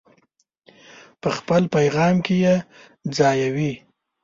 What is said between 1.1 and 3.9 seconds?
په خپل پیغام کې یې ځایوي.